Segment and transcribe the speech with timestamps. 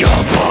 [0.00, 0.41] your voice.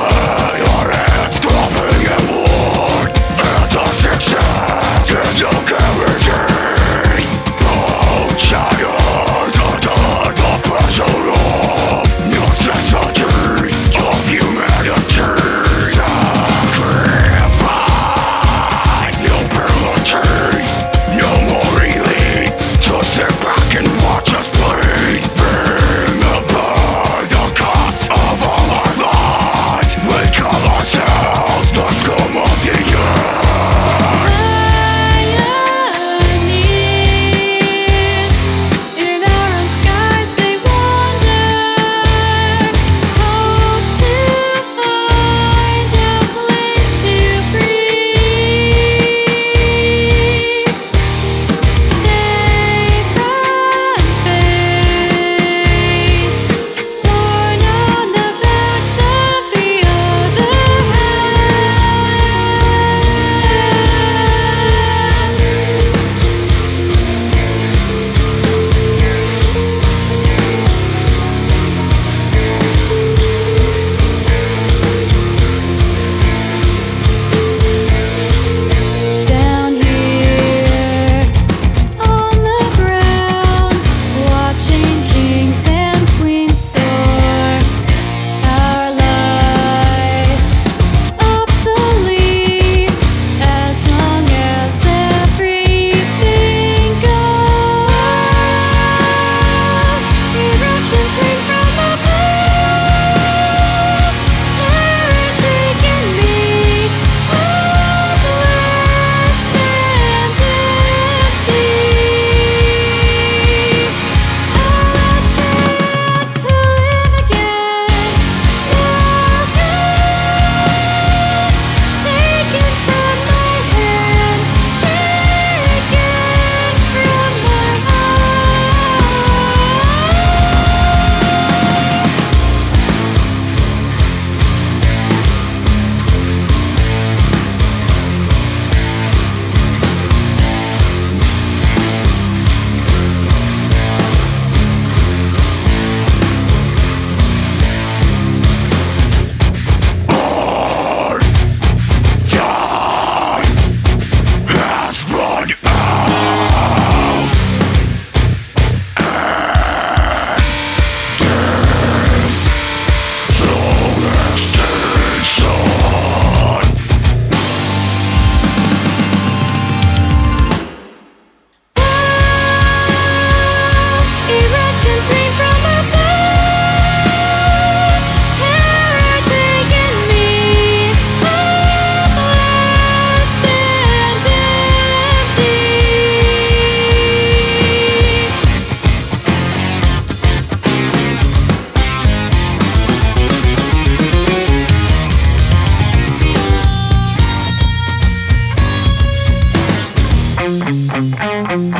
[201.31, 201.71] Thank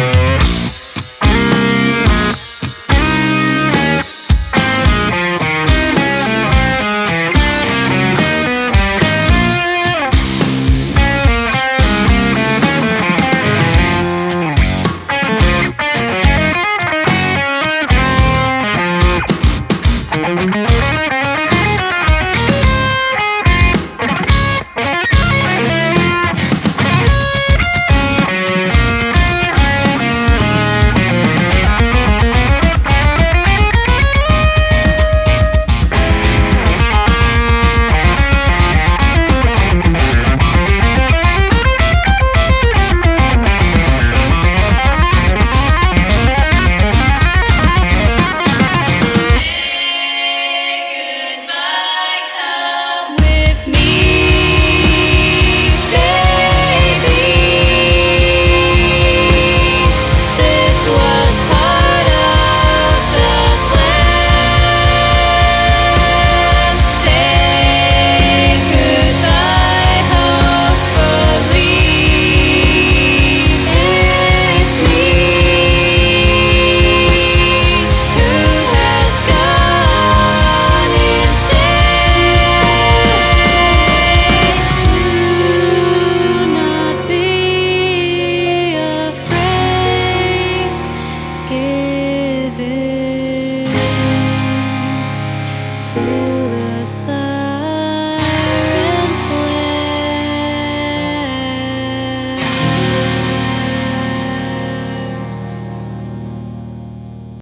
[0.00, 0.11] you.